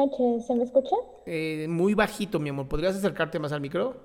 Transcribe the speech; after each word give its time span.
Noches, 0.00 0.46
¿se 0.46 0.54
me 0.54 0.64
escucha? 0.64 0.96
Eh, 1.26 1.66
muy 1.68 1.94
bajito, 1.94 2.38
mi 2.38 2.50
amor. 2.50 2.68
¿Podrías 2.68 2.96
acercarte 2.96 3.38
más 3.38 3.52
al 3.52 3.60
micro? 3.60 3.96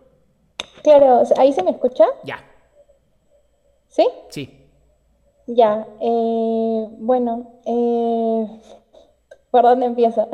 Claro, 0.84 1.24
¿ahí 1.38 1.54
se 1.54 1.64
me 1.64 1.72
escucha? 1.72 2.06
Ya. 2.24 2.40
¿Sí? 3.88 4.08
Sí. 4.30 4.66
Ya. 5.48 5.88
Eh, 6.00 6.88
bueno, 7.00 7.62
eh, 7.66 8.62
¿por 9.52 9.64
dónde 9.64 9.86
empiezo? 9.86 10.30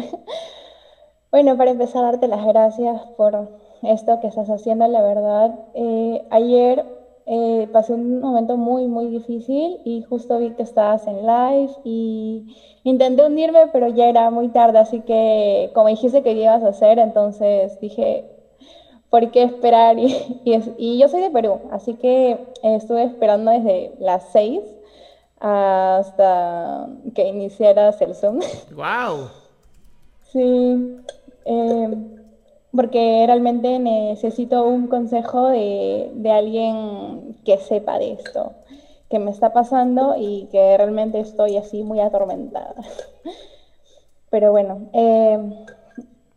bueno, 1.31 1.58
para 1.58 1.72
empezar, 1.72 2.03
darte 2.03 2.28
las 2.28 2.46
gracias 2.46 3.02
por 3.18 3.50
esto 3.84 4.20
que 4.20 4.28
estás 4.28 4.50
haciendo, 4.50 4.88
la 4.88 5.02
verdad. 5.02 5.59
Eh, 5.73 6.25
ayer 6.31 6.86
eh, 7.26 7.68
pasé 7.72 7.94
un 7.94 8.20
momento 8.20 8.58
muy, 8.58 8.88
muy 8.88 9.08
difícil 9.10 9.80
y 9.84 10.02
justo 10.04 10.38
vi 10.40 10.54
que 10.54 10.64
estabas 10.64 11.08
en 11.08 11.26
live 11.26 11.72
y 11.84 12.46
intenté 12.84 13.26
unirme, 13.26 13.68
pero 13.68 13.88
ya 13.88 14.08
era 14.10 14.30
muy 14.32 14.50
tarde, 14.50 14.80
así 14.80 15.02
que 15.02 15.72
como 15.74 15.88
dijiste 15.90 16.24
que 16.24 16.34
ibas 16.34 16.64
a 16.64 16.70
hacer, 16.70 17.00
entonces 17.00 17.80
dije, 17.80 18.26
¿por 19.10 19.32
qué 19.32 19.44
esperar? 19.44 20.00
Y, 20.00 20.16
y, 20.44 20.54
es- 20.54 20.72
y 20.78 21.00
yo 21.00 21.08
soy 21.10 21.22
de 21.22 21.31
Perú, 21.31 21.62
así 21.72 21.96
que 21.96 22.31
eh, 22.31 22.76
estuve 22.76 23.04
esperando 23.04 23.52
desde 23.52 23.92
las 24.00 24.26
6 24.26 24.62
hasta 25.40 26.88
que 27.16 27.28
iniciaras 27.28 28.02
el 28.02 28.16
Zoom. 28.16 28.40
¡Wow! 28.72 29.30
Sí, 30.31 30.40
eh, 31.46 31.90
porque 32.76 33.24
realmente 33.28 33.80
necesito 33.80 34.66
un 34.66 34.88
consejo 34.88 35.48
de, 35.50 36.09
de 36.14 36.32
alguien 36.32 37.36
que 37.46 37.58
sepa 37.58 38.00
de 38.00 38.14
esto, 38.14 38.54
que 39.09 39.20
me 39.20 39.32
está 39.32 39.52
pasando 39.54 40.16
y 40.18 40.48
que 40.52 40.78
realmente 40.78 41.20
estoy 41.20 41.58
así 41.58 41.84
muy 41.84 42.00
atormentada. 42.00 42.76
Pero 44.30 44.52
bueno, 44.52 44.88
eh, 44.94 45.38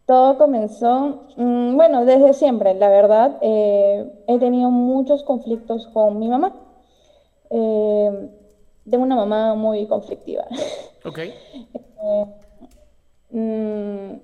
todo 0.06 0.36
comenzó, 0.36 1.20
mm, 1.36 1.76
bueno, 1.76 2.04
desde 2.04 2.34
siempre, 2.34 2.74
la 2.74 2.88
verdad. 2.88 3.38
eh, 3.40 4.04
he 4.26 4.38
tenido 4.38 4.70
muchos 4.70 5.22
conflictos 5.22 5.86
con 5.88 6.18
mi 6.18 6.28
mamá. 6.28 6.52
Eh, 7.50 8.28
tengo 8.90 9.04
una 9.04 9.16
mamá 9.16 9.54
muy 9.54 9.86
conflictiva. 9.86 10.44
Ok. 11.04 11.20
Mm, 13.30 14.20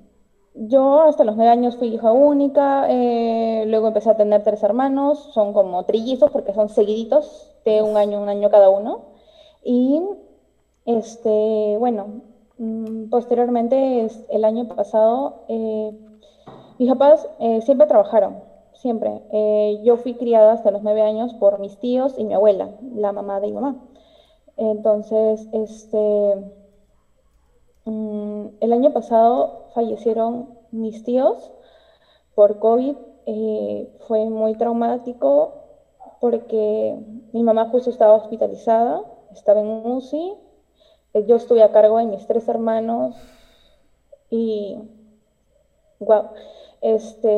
yo 0.60 1.02
hasta 1.02 1.24
los 1.24 1.36
nueve 1.36 1.50
años 1.50 1.76
fui 1.76 1.88
hija 1.88 2.12
única, 2.12 2.84
eh, 2.90 3.64
luego 3.66 3.88
empecé 3.88 4.10
a 4.10 4.16
tener 4.16 4.42
tres 4.42 4.62
hermanos, 4.62 5.30
son 5.32 5.54
como 5.54 5.84
trillizos 5.84 6.30
porque 6.30 6.52
son 6.52 6.68
seguiditos, 6.68 7.50
de 7.64 7.82
un 7.82 7.96
año, 7.96 8.20
un 8.20 8.28
año 8.28 8.50
cada 8.50 8.68
uno. 8.68 9.00
Y 9.64 10.02
este, 10.84 11.76
bueno, 11.78 12.22
mm, 12.58 13.08
posteriormente, 13.08 14.06
el 14.28 14.44
año 14.44 14.68
pasado, 14.68 15.44
eh, 15.48 15.92
mis 16.78 16.90
papás 16.90 17.26
eh, 17.38 17.62
siempre 17.62 17.86
trabajaron, 17.86 18.40
siempre. 18.74 19.22
Yo 19.82 19.96
fui 19.96 20.14
criada 20.14 20.52
hasta 20.52 20.70
los 20.70 20.82
nueve 20.82 21.00
años 21.02 21.32
por 21.34 21.58
mis 21.58 21.78
tíos 21.78 22.18
y 22.18 22.24
mi 22.24 22.34
abuela, 22.34 22.68
la 22.94 23.12
mamá 23.12 23.40
de 23.40 23.46
mi 23.46 23.54
mamá. 23.54 23.76
Entonces, 24.58 25.48
este, 25.52 26.34
el 28.60 28.72
año 28.72 28.92
pasado 28.92 29.70
fallecieron 29.74 30.48
mis 30.70 31.02
tíos 31.02 31.50
por 32.34 32.58
COVID. 32.58 32.96
eh, 33.26 33.88
fue 34.06 34.28
muy 34.30 34.54
traumático 34.56 35.52
porque 36.20 36.96
mi 37.32 37.42
mamá 37.42 37.66
justo 37.66 37.90
estaba 37.90 38.14
hospitalizada, 38.14 39.02
estaba 39.32 39.60
en 39.60 39.68
UCI. 39.86 40.34
eh, 41.14 41.24
Yo 41.26 41.36
estuve 41.36 41.62
a 41.62 41.72
cargo 41.72 41.98
de 41.98 42.06
mis 42.06 42.26
tres 42.26 42.48
hermanos 42.48 43.16
y, 44.30 44.76
wow, 46.00 46.24
este, 46.80 47.28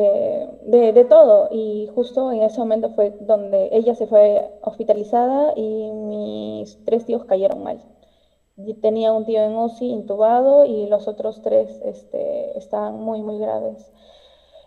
de, 0.63 0.91
de 0.93 1.05
todo. 1.05 1.47
Y 1.51 1.87
justo 1.93 2.31
en 2.31 2.43
ese 2.43 2.59
momento 2.59 2.89
fue 2.89 3.15
donde 3.19 3.69
ella 3.71 3.95
se 3.95 4.07
fue 4.07 4.49
hospitalizada 4.61 5.53
y 5.55 5.91
mis 5.91 6.77
tres 6.85 7.05
tíos 7.05 7.25
cayeron 7.25 7.63
mal. 7.63 7.79
Tenía 8.81 9.13
un 9.13 9.25
tío 9.25 9.41
en 9.43 9.55
UCI 9.55 9.89
intubado 9.91 10.65
y 10.65 10.87
los 10.87 11.07
otros 11.07 11.41
tres 11.43 11.79
este, 11.85 12.57
estaban 12.57 12.95
muy, 12.99 13.21
muy 13.21 13.37
graves. 13.39 13.91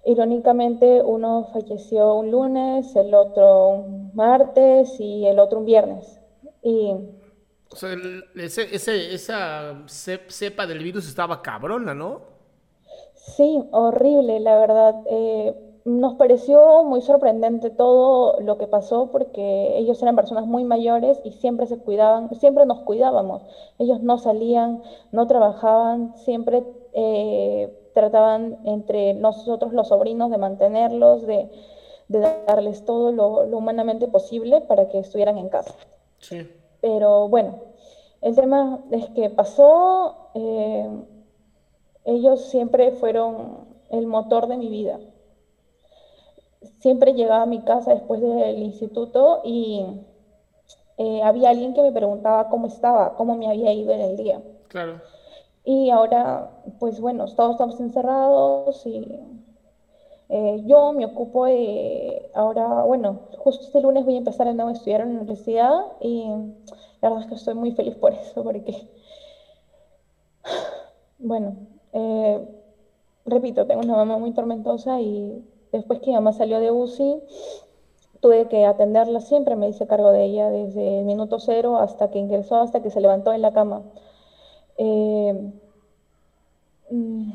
Irónicamente, 0.04 1.02
uno 1.02 1.48
falleció 1.52 2.14
un 2.16 2.30
lunes, 2.30 2.97
el 2.97 3.14
otro 3.14 3.69
un 3.70 4.12
martes 4.14 5.00
y 5.00 5.26
el 5.26 5.38
otro 5.41 5.60
un 5.60 5.66
viernes. 5.66 6.20
Y 6.62 6.94
O 7.69 7.76
sea, 7.76 7.92
el- 7.92 8.24
ese, 8.36 8.74
ese- 8.74 9.14
esa 9.14 9.84
ce- 9.88 10.26
cepa 10.30 10.66
del 10.66 10.82
virus 10.82 11.06
estaba 11.08 11.42
cabrona, 11.42 11.94
¿no? 11.94 12.22
sí, 13.14 13.62
horrible, 13.72 14.41
la 14.41 14.58
verdad. 14.58 14.94
Eh, 15.10 15.54
nos 15.86 16.14
pareció 16.14 16.82
muy 16.82 17.00
sorprendente 17.00 17.70
todo 17.70 18.41
lo 18.41 18.58
que 18.58 18.66
pasó 18.66 19.12
porque 19.12 19.78
ellos 19.78 20.02
eran 20.02 20.16
personas 20.16 20.44
muy 20.44 20.64
mayores 20.64 21.20
y 21.22 21.30
siempre 21.30 21.66
se 21.66 21.78
cuidaban, 21.78 22.34
siempre 22.34 22.66
nos 22.66 22.80
cuidábamos. 22.80 23.42
Ellos 23.78 24.02
no 24.02 24.19
salían, 24.19 24.82
no 25.12 25.28
trabajaban, 25.28 26.16
siempre 26.16 26.65
eh, 26.92 27.72
trataban 27.94 28.59
entre 28.65 29.15
nosotros 29.15 29.72
los 29.72 29.86
sobrinos 29.88 30.33
de 30.33 30.38
mantenerlos, 30.38 31.24
de, 31.24 31.48
de 32.09 32.18
darles 32.48 32.84
todo 32.84 33.12
lo, 33.12 33.47
lo 33.47 33.59
humanamente 33.59 34.09
posible 34.09 34.62
para 34.62 34.89
que 34.89 34.98
estuvieran 34.98 35.39
en 35.39 35.48
casa. 35.50 35.72
Sí. 36.18 36.48
Pero 36.80 37.28
bueno, 37.28 37.60
el 38.22 38.34
tema 38.34 38.80
es 38.91 39.09
que 39.10 39.30
pasó, 39.30 40.30
eh, 40.34 40.91
ellos 42.04 42.41
siempre 42.41 42.91
fueron 42.91 43.68
el 43.91 44.09
motor 44.09 44.48
de 44.48 44.56
mi 44.56 44.68
vida. 44.68 44.98
Siempre 46.86 47.15
llegaba 47.15 47.42
a 47.42 47.47
mi 47.47 47.62
casa 47.62 47.94
después 47.94 48.21
del 48.21 48.62
instituto 48.62 49.41
y 49.42 49.84
eh, 50.98 51.21
había 51.21 51.50
alguien 51.50 51.74
que 51.74 51.83
me 51.83 51.91
preguntaba 51.91 52.48
cómo 52.48 52.68
estaba, 52.68 53.16
cómo 53.16 53.36
me 53.36 53.48
había 53.48 53.72
ido 53.72 53.92
en 53.92 54.03
el 54.03 54.16
día. 54.16 54.41
Claro. 54.68 55.00
Y 55.65 55.91
ahora, 55.91 56.48
pues 56.78 57.00
bueno, 57.00 57.27
todos 57.34 57.50
estamos 57.50 57.80
encerrados 57.80 58.86
y 58.86 59.04
eh, 60.28 60.62
yo 60.65 60.92
me 60.92 61.06
ocupo 61.06 61.47
de, 61.47 62.30
ahora, 62.34 62.84
bueno, 62.84 63.18
justo 63.36 63.65
este 63.65 63.80
lunes 63.80 64.04
voy 64.04 64.15
a 64.15 64.18
empezar 64.18 64.47
de 64.47 64.54
nuevo 64.54 64.71
a 64.71 64.74
estudiar 64.74 65.00
en 65.00 65.09
la 65.09 65.21
universidad 65.22 65.80
y 66.00 66.28
la 67.03 67.09
verdad 67.09 67.24
es 67.24 67.27
que 67.27 67.34
estoy 67.34 67.54
muy 67.54 67.72
feliz 67.72 67.97
por 67.97 68.12
eso, 68.12 68.44
porque 68.44 68.89
bueno, 71.18 71.56
eh, 71.92 72.47
repito, 73.24 73.66
tengo 73.66 73.80
una 73.80 73.97
mamá 73.97 74.18
muy 74.18 74.30
tormentosa 74.30 75.00
y 75.00 75.44
después 75.77 76.01
que 76.01 76.09
mi 76.09 76.15
mamá 76.15 76.33
salió 76.33 76.61
de 76.61 76.71
UCI, 76.71 77.23
tuve 78.21 78.49
que 78.49 78.65
atenderla 78.65 79.21
siempre, 79.21 79.57
me 79.57 79.69
hice 79.69 79.87
cargo 79.87 80.11
de 80.11 80.25
ella 80.25 80.51
desde 80.51 81.01
el 81.01 81.05
minuto 81.05 81.39
cero 81.39 81.78
hasta 81.78 82.11
que 82.11 82.19
ingresó, 82.19 82.57
hasta 82.57 82.83
que 82.83 82.91
se 82.91 83.01
levantó 83.01 83.33
en 83.33 83.43
la 83.43 83.53
cama. 83.53 83.83
Eh, 84.78 85.53
mm, 86.91 87.33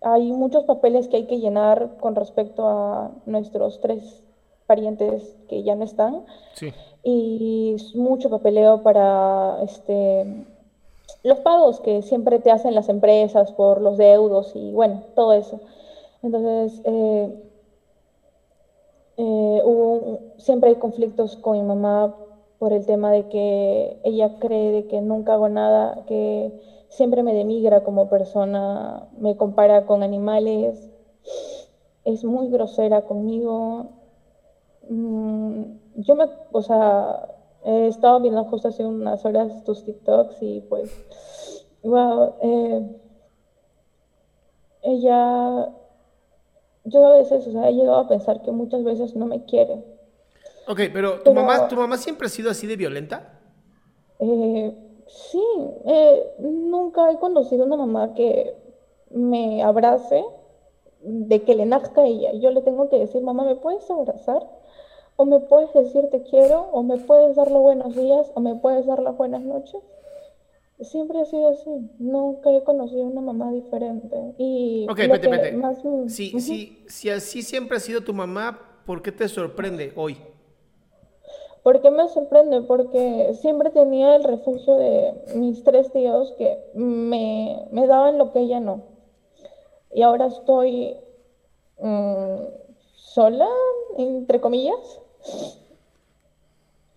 hay 0.00 0.32
muchos 0.32 0.64
papeles 0.64 1.08
que 1.08 1.16
hay 1.16 1.26
que 1.26 1.38
llenar 1.38 1.96
con 2.00 2.14
respecto 2.14 2.68
a 2.68 3.10
nuestros 3.26 3.80
tres 3.80 4.22
parientes 4.66 5.36
que 5.48 5.62
ya 5.62 5.74
no 5.74 5.84
están. 5.84 6.24
Sí. 6.54 6.72
Y 7.02 7.72
es 7.74 7.94
mucho 7.96 8.30
papeleo 8.30 8.82
para 8.82 9.58
este, 9.62 10.46
los 11.22 11.38
pagos 11.38 11.80
que 11.80 12.02
siempre 12.02 12.38
te 12.38 12.50
hacen 12.50 12.74
las 12.74 12.88
empresas 12.88 13.52
por 13.52 13.80
los 13.80 13.96
deudos 13.96 14.52
y 14.54 14.72
bueno, 14.72 15.02
todo 15.14 15.32
eso. 15.32 15.60
Entonces, 16.22 16.80
eh, 16.84 17.32
eh, 19.16 19.62
hubo, 19.64 20.20
siempre 20.38 20.70
hay 20.70 20.76
conflictos 20.76 21.36
con 21.36 21.58
mi 21.58 21.62
mamá 21.62 22.14
por 22.58 22.72
el 22.72 22.86
tema 22.86 23.12
de 23.12 23.28
que 23.28 24.00
ella 24.02 24.38
cree 24.38 24.72
de 24.72 24.86
que 24.86 25.00
nunca 25.00 25.34
hago 25.34 25.48
nada, 25.48 26.04
que 26.06 26.52
siempre 26.88 27.22
me 27.22 27.34
demigra 27.34 27.82
como 27.82 28.08
persona, 28.08 29.08
me 29.18 29.36
compara 29.36 29.86
con 29.86 30.02
animales, 30.02 30.88
es 32.04 32.24
muy 32.24 32.48
grosera 32.48 33.02
conmigo. 33.02 33.86
Mm, 34.88 35.62
yo 35.96 36.14
me, 36.14 36.26
o 36.52 36.62
sea, 36.62 37.28
he 37.64 37.88
estado 37.88 38.20
viendo 38.20 38.44
justo 38.44 38.68
hace 38.68 38.84
unas 38.86 39.24
horas 39.24 39.64
tus 39.64 39.84
TikToks 39.84 40.42
y 40.42 40.60
pues, 40.62 40.90
wow, 41.82 42.34
eh, 42.40 42.82
ella, 44.82 45.68
yo 46.88 47.06
a 47.06 47.16
veces, 47.16 47.46
o 47.46 47.52
sea, 47.52 47.68
he 47.68 47.74
llegado 47.74 47.98
a 47.98 48.08
pensar 48.08 48.42
que 48.42 48.50
muchas 48.50 48.84
veces 48.84 49.14
no 49.16 49.26
me 49.26 49.44
quiere. 49.44 49.82
Ok, 50.66 50.80
pero 50.92 51.20
¿tu, 51.22 51.32
mamá, 51.32 51.68
¿tu 51.68 51.76
mamá 51.76 51.96
siempre 51.96 52.26
ha 52.26 52.30
sido 52.30 52.50
así 52.50 52.66
de 52.66 52.76
violenta? 52.76 53.40
Eh, 54.18 54.74
Sí, 55.08 55.42
eh, 55.86 56.34
nunca 56.38 57.10
he 57.10 57.18
conocido 57.18 57.64
una 57.64 57.76
mamá 57.76 58.12
que 58.14 58.54
me 59.10 59.62
abrace, 59.62 60.22
de 61.00 61.42
que 61.44 61.54
le 61.54 61.64
nazca 61.64 62.02
a 62.02 62.06
ella. 62.06 62.32
Yo 62.34 62.50
le 62.50 62.60
tengo 62.62 62.90
que 62.90 62.98
decir, 62.98 63.22
mamá, 63.22 63.44
¿me 63.44 63.56
puedes 63.56 63.90
abrazar? 63.90 64.46
O 65.16 65.24
me 65.24 65.40
puedes 65.40 65.72
decir 65.72 66.10
te 66.10 66.22
quiero, 66.22 66.60
o 66.72 66.82
me 66.82 66.98
puedes 66.98 67.36
dar 67.36 67.50
los 67.50 67.62
buenos 67.62 67.96
días, 67.96 68.30
o 68.34 68.40
me 68.40 68.54
puedes 68.56 68.86
dar 68.86 69.00
las 69.00 69.16
buenas 69.16 69.42
noches. 69.42 69.82
Siempre 70.80 71.20
ha 71.20 71.24
sido 71.24 71.48
así. 71.50 71.70
Nunca 71.98 72.50
he 72.50 72.62
conocido 72.62 73.02
una 73.02 73.20
mamá 73.20 73.50
diferente. 73.52 74.16
Y 74.38 74.86
ok, 74.88 74.98
vete, 75.10 75.28
vete. 75.28 76.08
Si, 76.08 76.84
si 76.86 77.10
así 77.10 77.42
siempre 77.42 77.76
ha 77.76 77.80
sido 77.80 78.02
tu 78.02 78.14
mamá, 78.14 78.80
¿por 78.86 79.02
qué 79.02 79.12
te 79.12 79.28
sorprende 79.28 79.92
hoy? 79.96 80.16
¿Por 81.68 81.82
qué 81.82 81.90
me 81.90 82.08
sorprende? 82.08 82.62
Porque 82.62 83.34
siempre 83.42 83.68
tenía 83.68 84.16
el 84.16 84.24
refugio 84.24 84.76
de 84.76 85.12
mis 85.34 85.62
tres 85.64 85.92
tíos 85.92 86.32
que 86.38 86.58
me, 86.72 87.68
daban 87.86 88.16
lo 88.16 88.32
que 88.32 88.40
ella 88.40 88.58
no. 88.58 88.84
Y 89.92 90.00
ahora 90.00 90.28
estoy 90.28 90.96
mm, 91.78 92.36
sola, 92.94 93.48
entre 93.98 94.40
comillas. 94.40 95.00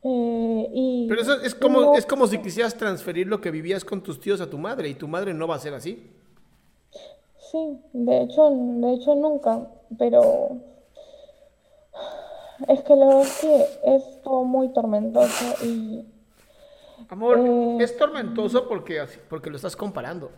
Eh, 0.04 0.70
y 0.74 1.08
Pero 1.08 1.22
eso 1.22 1.42
es 1.42 1.54
como, 1.54 1.96
es 1.96 2.06
como 2.06 2.26
si 2.28 2.40
quisieras 2.40 2.76
transferir 2.76 3.28
lo 3.28 3.40
que 3.40 3.52
vivías 3.52 3.86
con 3.86 4.02
tus 4.02 4.20
tíos 4.20 4.42
a 4.42 4.50
tu 4.50 4.58
madre 4.58 4.90
y 4.90 4.96
tu 4.96 5.08
madre 5.08 5.34
no 5.34 5.48
va 5.48 5.56
a 5.56 5.60
ser 5.60 5.74
así. 5.74 6.12
Sí, 7.52 7.80
de 7.94 8.24
hecho, 8.24 8.50
de 8.50 8.94
hecho 8.94 9.14
nunca, 9.14 9.68
pero 10.00 10.58
es 12.68 12.82
que 12.82 12.96
la 12.96 13.06
verdad 13.06 13.22
es 13.22 13.42
que 13.42 13.66
es 13.96 14.22
todo 14.24 14.44
muy 14.44 14.70
tormentoso 14.70 15.66
y... 15.66 16.06
Amor, 17.10 17.40
eh, 17.40 17.78
es 17.82 17.98
tormentoso 17.98 18.68
porque, 18.68 19.04
porque 19.30 19.50
lo 19.50 19.58
estás 19.58 19.76
comparando. 19.76 20.32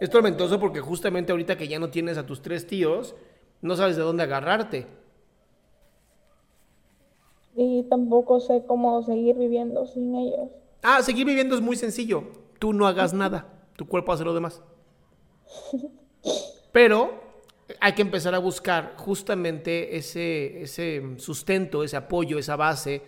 Es 0.00 0.10
tormentoso 0.10 0.60
porque 0.60 0.80
justamente 0.80 1.32
ahorita 1.32 1.56
que 1.56 1.68
ya 1.68 1.78
no 1.78 1.88
tienes 1.88 2.18
a 2.18 2.26
tus 2.26 2.42
tres 2.42 2.66
tíos, 2.66 3.14
no 3.62 3.76
sabes 3.76 3.96
de 3.96 4.02
dónde 4.02 4.22
agarrarte. 4.22 4.86
Y 7.54 7.84
tampoco 7.84 8.40
sé 8.40 8.64
cómo 8.66 9.02
seguir 9.02 9.36
viviendo 9.36 9.86
sin 9.86 10.14
ellos. 10.14 10.50
Ah, 10.82 11.02
seguir 11.02 11.26
viviendo 11.26 11.54
es 11.54 11.62
muy 11.62 11.76
sencillo. 11.76 12.24
Tú 12.58 12.72
no 12.72 12.86
hagas 12.86 13.14
nada. 13.14 13.46
Tu 13.76 13.86
cuerpo 13.86 14.12
hace 14.12 14.24
lo 14.24 14.34
demás. 14.34 14.62
Pero 16.72 17.26
hay 17.80 17.94
que 17.94 18.02
empezar 18.02 18.34
a 18.34 18.38
buscar 18.38 18.94
justamente 18.96 19.96
ese, 19.96 20.62
ese 20.62 21.02
sustento, 21.16 21.82
ese 21.82 21.96
apoyo, 21.96 22.38
esa 22.38 22.56
base, 22.56 23.02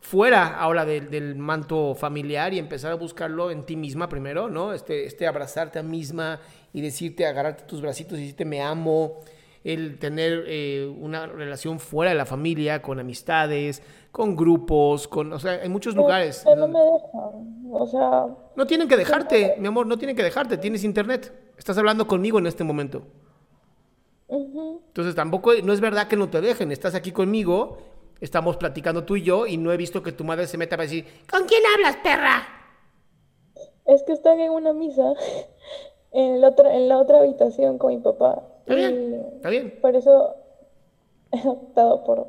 fuera 0.00 0.58
ahora 0.58 0.84
del, 0.84 1.34
manto 1.34 1.94
familiar 1.94 2.52
y 2.52 2.58
empezar 2.58 2.92
a 2.92 2.96
buscarlo 2.96 3.50
en 3.50 3.64
ti 3.64 3.76
misma 3.76 4.08
primero, 4.08 4.50
¿no? 4.50 4.72
Este, 4.72 5.06
este 5.06 5.26
abrazarte 5.26 5.78
a 5.78 5.82
misma 5.82 6.40
y 6.72 6.82
decirte, 6.82 7.24
agarrarte 7.24 7.64
tus 7.64 7.80
bracitos 7.80 8.18
y 8.18 8.22
decirte 8.22 8.44
me 8.44 8.60
amo, 8.60 9.20
el 9.64 9.98
tener 9.98 10.44
eh, 10.46 10.86
una 11.00 11.26
relación 11.26 11.80
fuera 11.80 12.12
de 12.12 12.16
la 12.16 12.26
familia, 12.26 12.82
con 12.82 13.00
amistades, 13.00 13.82
con 14.12 14.36
grupos, 14.36 15.08
con, 15.08 15.32
o 15.32 15.38
sea, 15.38 15.64
en 15.64 15.72
muchos 15.72 15.96
lugares. 15.96 16.44
no 16.46 16.68
me 16.68 16.78
dejan, 16.78 17.70
o 17.72 17.86
sea... 17.86 18.26
No 18.54 18.66
tienen 18.66 18.86
que 18.86 18.96
dejarte, 18.96 19.56
mi 19.58 19.66
amor, 19.66 19.86
no 19.86 19.96
tienen 19.96 20.14
que 20.14 20.22
dejarte, 20.22 20.58
tienes 20.58 20.84
internet, 20.84 21.32
estás 21.58 21.76
hablando 21.78 22.06
conmigo 22.06 22.38
en 22.38 22.46
este 22.46 22.62
momento. 22.62 23.02
Entonces 24.28 25.14
tampoco, 25.14 25.52
no 25.62 25.72
es 25.72 25.80
verdad 25.80 26.08
que 26.08 26.16
no 26.16 26.28
te 26.28 26.40
dejen, 26.40 26.70
estás 26.70 26.94
aquí 26.94 27.10
conmigo, 27.10 27.78
estamos 28.20 28.56
platicando 28.56 29.04
tú 29.04 29.16
y 29.16 29.22
yo 29.22 29.46
y 29.46 29.56
no 29.56 29.72
he 29.72 29.76
visto 29.76 30.02
que 30.02 30.12
tu 30.12 30.24
madre 30.24 30.46
se 30.46 30.58
meta 30.58 30.76
para 30.76 30.84
decir, 30.84 31.06
¿con 31.30 31.46
quién 31.46 31.62
hablas, 31.74 31.96
perra? 31.96 32.42
Es 33.86 34.02
que 34.02 34.12
están 34.12 34.40
en 34.40 34.50
una 34.50 34.72
misa, 34.72 35.14
en 36.12 36.40
la 36.40 36.48
otra, 36.48 36.74
en 36.74 36.88
la 36.88 36.98
otra 36.98 37.18
habitación 37.18 37.78
con 37.78 37.94
mi 37.94 37.98
papá. 38.00 38.42
Está 38.64 38.74
bien, 38.74 39.26
está 39.36 39.50
bien. 39.50 39.78
Por 39.82 39.94
eso 39.94 40.36
he 41.32 41.46
optado 41.46 42.02
por, 42.04 42.26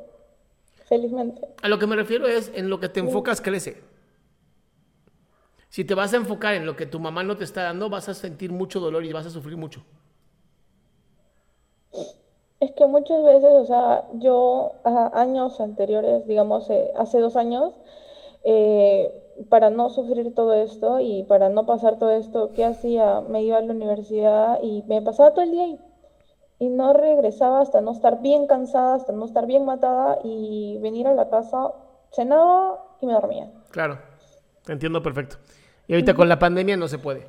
felizmente. 0.84 1.48
A 1.62 1.68
lo 1.68 1.78
que 1.78 1.86
me 1.86 1.96
refiero 1.96 2.26
es, 2.26 2.52
en 2.54 2.68
lo 2.68 2.78
que 2.78 2.90
te 2.90 3.00
enfocas 3.00 3.40
crece. 3.40 3.82
Si 5.70 5.84
te 5.84 5.94
vas 5.94 6.12
a 6.12 6.16
enfocar 6.16 6.54
en 6.54 6.66
lo 6.66 6.76
que 6.76 6.86
tu 6.86 7.00
mamá 7.00 7.22
no 7.22 7.36
te 7.36 7.44
está 7.44 7.62
dando, 7.64 7.88
vas 7.88 8.08
a 8.08 8.14
sentir 8.14 8.52
mucho 8.52 8.80
dolor 8.80 9.04
y 9.04 9.12
vas 9.12 9.26
a 9.26 9.30
sufrir 9.30 9.56
mucho. 9.56 9.82
Es 12.60 12.72
que 12.72 12.86
muchas 12.86 13.22
veces, 13.22 13.50
o 13.50 13.64
sea, 13.66 14.04
yo 14.14 14.72
a 14.84 15.20
años 15.20 15.60
anteriores, 15.60 16.26
digamos, 16.26 16.68
eh, 16.70 16.90
hace 16.96 17.18
dos 17.18 17.36
años, 17.36 17.74
eh, 18.44 19.12
para 19.48 19.70
no 19.70 19.90
sufrir 19.90 20.34
todo 20.34 20.54
esto 20.54 21.00
y 21.00 21.24
para 21.24 21.48
no 21.50 21.66
pasar 21.66 21.98
todo 21.98 22.10
esto, 22.10 22.52
¿qué 22.54 22.64
hacía? 22.64 23.20
Me 23.22 23.42
iba 23.42 23.58
a 23.58 23.62
la 23.62 23.72
universidad 23.72 24.58
y 24.62 24.82
me 24.86 25.02
pasaba 25.02 25.32
todo 25.32 25.42
el 25.42 25.50
día 25.50 25.64
ahí. 25.64 25.78
Y 26.58 26.68
no 26.68 26.92
regresaba 26.92 27.60
hasta 27.60 27.80
no 27.80 27.92
estar 27.92 28.22
bien 28.22 28.46
cansada, 28.46 28.94
hasta 28.94 29.12
no 29.12 29.26
estar 29.26 29.46
bien 29.46 29.64
matada 29.64 30.18
y 30.24 30.78
venir 30.80 31.06
a 31.06 31.14
la 31.14 31.28
casa, 31.28 31.72
cenaba 32.12 32.82
y 33.00 33.06
me 33.06 33.12
dormía. 33.12 33.50
Claro, 33.70 33.98
te 34.64 34.72
entiendo 34.72 35.02
perfecto. 35.02 35.36
Y 35.86 35.92
ahorita 35.92 36.14
con 36.14 36.28
la 36.28 36.38
pandemia 36.38 36.76
no 36.76 36.88
se 36.88 36.98
puede. 36.98 37.26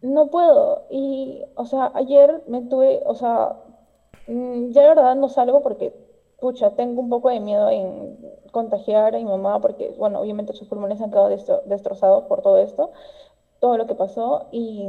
No 0.00 0.28
puedo. 0.28 0.86
Y, 0.90 1.42
o 1.56 1.66
sea, 1.66 1.92
ayer 1.94 2.42
me 2.48 2.62
tuve, 2.62 3.02
o 3.04 3.14
sea, 3.14 3.54
Mm, 4.30 4.70
ya 4.70 4.82
de 4.82 4.88
verdad 4.90 5.16
no 5.16 5.28
salgo 5.28 5.60
porque, 5.62 5.92
pucha, 6.40 6.70
tengo 6.76 7.00
un 7.00 7.10
poco 7.10 7.30
de 7.30 7.40
miedo 7.40 7.68
en 7.68 8.16
contagiar 8.52 9.14
a 9.14 9.18
mi 9.18 9.24
mamá 9.24 9.60
porque, 9.60 9.92
bueno, 9.98 10.20
obviamente 10.20 10.52
sus 10.52 10.68
pulmones 10.68 11.00
han 11.00 11.10
quedado 11.10 11.28
destrozados 11.66 12.24
por 12.24 12.40
todo 12.42 12.58
esto, 12.58 12.92
todo 13.60 13.76
lo 13.76 13.86
que 13.86 13.94
pasó 13.96 14.46
y 14.52 14.88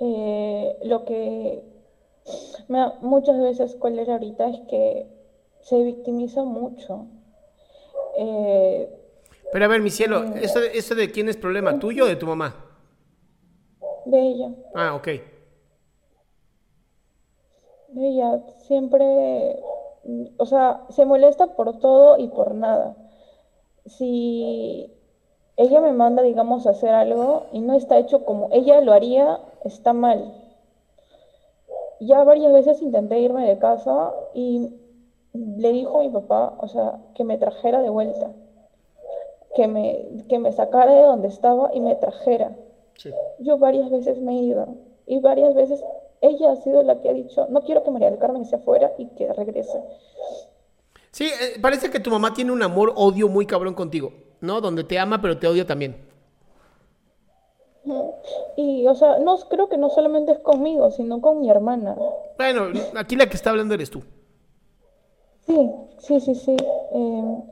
eh, 0.00 0.78
lo 0.84 1.04
que 1.04 1.62
me 2.68 2.92
muchas 3.00 3.38
veces 3.40 3.74
cólera 3.76 4.14
ahorita 4.14 4.48
es 4.48 4.60
que 4.68 5.06
se 5.60 5.82
victimiza 5.82 6.44
mucho. 6.44 7.06
Eh, 8.16 8.88
Pero 9.52 9.64
a 9.64 9.68
ver, 9.68 9.80
mi 9.80 9.90
cielo, 9.90 10.22
mm, 10.22 10.36
¿eso, 10.38 10.60
¿eso 10.60 10.94
de 10.94 11.10
quién 11.10 11.28
es 11.28 11.36
problema? 11.36 11.78
¿Tuyo 11.78 12.04
o 12.04 12.08
de 12.08 12.16
tu 12.16 12.26
mamá? 12.26 12.54
De 14.04 14.20
ella. 14.20 14.50
Ah, 14.74 14.94
ok. 14.94 15.08
Ella 17.96 18.40
siempre, 18.58 19.62
o 20.36 20.46
sea, 20.46 20.82
se 20.90 21.04
molesta 21.06 21.54
por 21.54 21.78
todo 21.78 22.18
y 22.18 22.28
por 22.28 22.54
nada. 22.54 22.96
Si 23.86 24.90
ella 25.56 25.80
me 25.80 25.92
manda, 25.92 26.22
digamos, 26.22 26.66
a 26.66 26.70
hacer 26.70 26.90
algo 26.94 27.46
y 27.52 27.60
no 27.60 27.74
está 27.74 27.98
hecho 27.98 28.24
como 28.24 28.48
ella 28.52 28.80
lo 28.80 28.92
haría, 28.92 29.40
está 29.64 29.92
mal. 29.92 30.43
Ya 32.04 32.22
varias 32.24 32.52
veces 32.52 32.82
intenté 32.82 33.18
irme 33.20 33.46
de 33.46 33.58
casa 33.58 34.12
y 34.34 34.70
le 35.32 35.72
dijo 35.72 36.00
a 36.00 36.04
mi 36.04 36.10
papá, 36.10 36.54
o 36.60 36.68
sea, 36.68 36.98
que 37.14 37.24
me 37.24 37.38
trajera 37.38 37.80
de 37.82 37.90
vuelta. 37.90 38.30
que 39.56 39.68
me, 39.68 40.24
que 40.28 40.38
me 40.38 40.50
sacara 40.52 40.92
de 40.92 41.02
donde 41.02 41.28
estaba 41.28 41.70
y 41.72 41.80
me 41.80 41.94
trajera. 41.94 42.56
Yo 43.38 43.58
varias 43.58 43.88
veces 43.90 44.18
me 44.18 44.32
he 44.32 44.42
ido 44.42 44.66
y 45.06 45.20
varias 45.20 45.54
veces 45.54 45.80
ella 46.20 46.52
ha 46.52 46.56
sido 46.56 46.82
la 46.82 47.00
que 47.00 47.08
ha 47.10 47.12
dicho, 47.12 47.46
no 47.50 47.60
quiero 47.62 47.82
que 47.84 47.90
María 47.90 48.10
del 48.10 48.18
Carmen 48.18 48.42
esté 48.42 48.56
afuera 48.56 48.92
y 48.98 49.06
que 49.08 49.32
regrese. 49.32 49.78
Sí, 51.12 51.26
eh, 51.26 51.60
parece 51.60 51.90
que 51.90 52.00
tu 52.00 52.10
mamá 52.10 52.34
tiene 52.34 52.50
un 52.50 52.62
amor-odio 52.62 53.28
muy 53.28 53.46
cabrón 53.46 53.74
contigo, 53.74 54.12
¿no? 54.40 54.60
Donde 54.60 54.82
te 54.82 54.98
ama 54.98 55.20
pero 55.22 55.38
te 55.38 55.46
odia 55.46 55.66
también. 55.66 55.96
Y, 58.56 58.86
o 58.86 58.94
sea, 58.94 59.18
no 59.18 59.36
creo 59.48 59.68
que 59.68 59.78
no 59.78 59.90
solamente 59.90 60.32
es 60.32 60.38
conmigo, 60.38 60.90
sino 60.90 61.20
con 61.20 61.40
mi 61.40 61.50
hermana. 61.50 61.96
Bueno, 62.36 62.66
aquí 62.96 63.16
la 63.16 63.26
que 63.28 63.36
está 63.36 63.50
hablando 63.50 63.74
eres 63.74 63.90
tú. 63.90 64.02
Sí, 65.46 65.70
sí, 65.98 66.20
sí, 66.20 66.34
sí. 66.34 66.56
Em, 66.92 67.42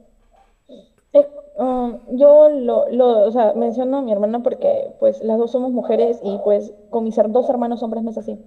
um, 1.58 1.98
yo 2.16 2.48
lo, 2.48 2.88
lo, 2.90 3.26
o 3.26 3.30
sea, 3.32 3.52
menciono 3.54 3.98
a 3.98 4.02
mi 4.02 4.12
hermana 4.12 4.42
porque, 4.42 4.94
pues, 5.00 5.22
las 5.22 5.38
dos 5.38 5.50
somos 5.50 5.72
mujeres 5.72 6.20
y, 6.22 6.38
pues, 6.44 6.72
con 6.90 7.04
mis 7.04 7.16
dos 7.16 7.50
hermanos 7.50 7.82
hombres 7.82 8.02
me 8.02 8.10
es 8.10 8.18
así. 8.18 8.38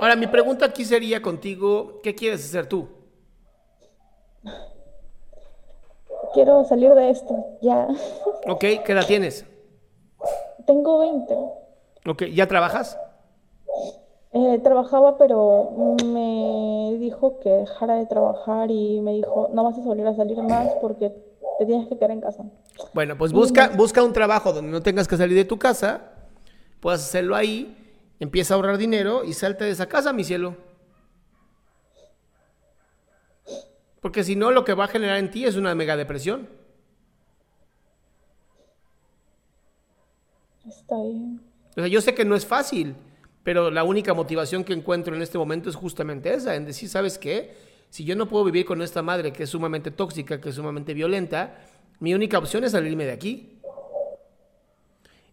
Ahora, 0.00 0.16
mi 0.16 0.26
pregunta 0.26 0.64
aquí 0.64 0.84
sería 0.84 1.20
contigo, 1.20 2.00
¿qué 2.02 2.14
quieres 2.14 2.44
hacer 2.44 2.66
tú? 2.66 2.88
Quiero 6.32 6.64
salir 6.64 6.94
de 6.94 7.10
esto, 7.10 7.58
ya. 7.60 7.88
Ok, 8.48 8.60
¿qué 8.60 8.92
edad 8.92 9.06
tienes? 9.06 9.44
Tengo 10.66 10.98
20. 10.98 11.34
Ok, 12.06 12.22
¿ya 12.32 12.46
trabajas? 12.46 12.98
Eh, 14.32 14.60
trabajaba, 14.62 15.18
pero 15.18 15.96
me 16.04 16.96
dijo 16.98 17.40
que 17.40 17.50
dejara 17.50 17.96
de 17.96 18.06
trabajar 18.06 18.70
y 18.70 19.00
me 19.00 19.12
dijo, 19.12 19.50
no 19.52 19.64
vas 19.64 19.76
a 19.76 19.80
volver 19.80 20.06
a 20.06 20.14
salir 20.14 20.38
más 20.38 20.68
porque 20.80 21.12
te 21.58 21.66
tienes 21.66 21.88
que 21.88 21.96
quedar 21.96 22.12
en 22.12 22.20
casa. 22.20 22.44
Bueno, 22.94 23.18
pues 23.18 23.32
busca, 23.32 23.70
busca 23.76 24.02
un 24.02 24.12
trabajo 24.12 24.52
donde 24.52 24.70
no 24.70 24.82
tengas 24.82 25.08
que 25.08 25.16
salir 25.16 25.36
de 25.36 25.44
tu 25.44 25.58
casa, 25.58 26.12
puedas 26.78 27.02
hacerlo 27.02 27.34
ahí, 27.34 27.76
empieza 28.20 28.54
a 28.54 28.56
ahorrar 28.56 28.78
dinero 28.78 29.24
y 29.24 29.32
salte 29.32 29.64
de 29.64 29.72
esa 29.72 29.86
casa, 29.86 30.12
mi 30.12 30.22
cielo. 30.22 30.54
Porque 34.00 34.22
si 34.22 34.36
no, 34.36 34.52
lo 34.52 34.64
que 34.64 34.74
va 34.74 34.84
a 34.84 34.88
generar 34.88 35.18
en 35.18 35.30
ti 35.30 35.44
es 35.44 35.56
una 35.56 35.74
mega 35.74 35.96
depresión. 35.96 36.48
Está 40.70 40.96
bien. 41.02 41.40
O 41.70 41.80
sea, 41.80 41.86
yo 41.88 42.00
sé 42.00 42.14
que 42.14 42.24
no 42.24 42.34
es 42.34 42.46
fácil, 42.46 42.94
pero 43.42 43.70
la 43.70 43.84
única 43.84 44.14
motivación 44.14 44.64
que 44.64 44.72
encuentro 44.72 45.14
en 45.14 45.22
este 45.22 45.38
momento 45.38 45.68
es 45.68 45.76
justamente 45.76 46.32
esa, 46.32 46.54
en 46.54 46.64
decir, 46.64 46.88
¿sabes 46.88 47.18
qué? 47.18 47.54
Si 47.90 48.04
yo 48.04 48.14
no 48.14 48.28
puedo 48.28 48.44
vivir 48.44 48.64
con 48.64 48.82
esta 48.82 49.02
madre 49.02 49.32
que 49.32 49.44
es 49.44 49.50
sumamente 49.50 49.90
tóxica, 49.90 50.40
que 50.40 50.50
es 50.50 50.54
sumamente 50.54 50.94
violenta, 50.94 51.58
mi 51.98 52.14
única 52.14 52.38
opción 52.38 52.64
es 52.64 52.72
salirme 52.72 53.04
de 53.04 53.12
aquí. 53.12 53.60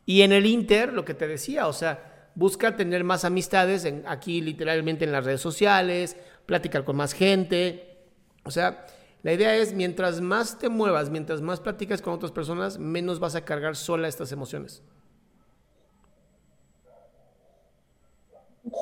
Y 0.05 0.21
en 0.21 0.31
el 0.31 0.45
Inter, 0.45 0.93
lo 0.93 1.05
que 1.05 1.13
te 1.13 1.27
decía, 1.27 1.67
o 1.67 1.73
sea, 1.73 2.29
busca 2.33 2.75
tener 2.75 3.03
más 3.03 3.25
amistades 3.25 3.87
aquí 4.05 4.41
literalmente 4.41 5.05
en 5.05 5.11
las 5.11 5.25
redes 5.25 5.41
sociales, 5.41 6.17
platicar 6.45 6.83
con 6.83 6.95
más 6.95 7.13
gente. 7.13 7.97
O 8.43 8.51
sea, 8.51 8.85
la 9.23 9.33
idea 9.33 9.55
es, 9.55 9.73
mientras 9.73 10.21
más 10.21 10.57
te 10.57 10.69
muevas, 10.69 11.09
mientras 11.09 11.41
más 11.41 11.59
platicas 11.59 12.01
con 12.01 12.13
otras 12.13 12.31
personas, 12.31 12.79
menos 12.79 13.19
vas 13.19 13.35
a 13.35 13.43
cargar 13.43 13.75
sola 13.75 14.07
estas 14.07 14.31
emociones. 14.31 14.81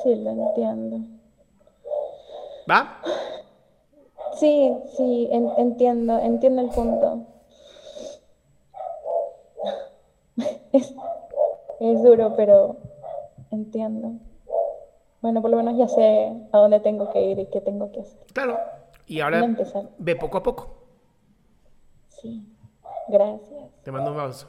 Sí, 0.02 0.14
lo 0.16 0.30
entiendo. 0.30 0.98
¿Va? 2.68 3.00
Sí, 4.34 4.76
sí, 4.96 5.28
entiendo, 5.30 6.18
entiendo 6.18 6.62
el 6.62 6.68
punto. 6.68 7.26
Es, 10.72 10.94
es 11.80 12.02
duro, 12.02 12.34
pero 12.36 12.76
entiendo. 13.50 14.12
Bueno, 15.22 15.40
por 15.40 15.50
lo 15.50 15.56
menos 15.56 15.76
ya 15.76 15.88
sé 15.88 16.32
a 16.52 16.58
dónde 16.58 16.80
tengo 16.80 17.10
que 17.10 17.22
ir 17.22 17.38
y 17.38 17.46
qué 17.46 17.60
tengo 17.60 17.90
que 17.92 18.00
hacer. 18.00 18.20
Claro. 18.32 18.58
Y 19.06 19.20
ahora 19.20 19.42
ve 19.98 20.16
poco 20.16 20.38
a 20.38 20.42
poco. 20.42 20.68
Sí. 22.08 22.44
Gracias. 23.08 23.70
Te 23.82 23.92
mando 23.92 24.12
un 24.12 24.20
abrazo. 24.20 24.48